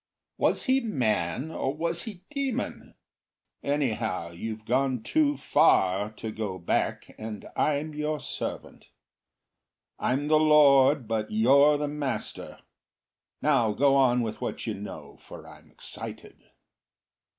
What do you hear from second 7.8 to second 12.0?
your servant. I'm the lord, but you're the